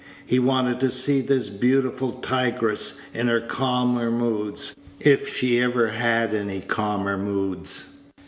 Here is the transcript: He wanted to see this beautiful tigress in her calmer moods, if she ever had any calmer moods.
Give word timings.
He 0.25 0.39
wanted 0.39 0.79
to 0.79 0.89
see 0.89 1.21
this 1.21 1.49
beautiful 1.49 2.09
tigress 2.13 2.99
in 3.13 3.27
her 3.27 3.39
calmer 3.39 4.09
moods, 4.09 4.75
if 4.99 5.29
she 5.29 5.59
ever 5.61 5.89
had 5.89 6.33
any 6.33 6.61
calmer 6.61 7.19
moods. 7.19 7.97